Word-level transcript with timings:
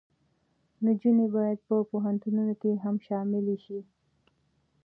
نجونې 0.85 1.25
باید 1.35 1.59
په 1.67 1.75
پوهنتونونو 1.91 2.53
کې 2.61 2.71
هم 2.83 2.95
شاملې 3.05 3.57
شي. 3.65 3.79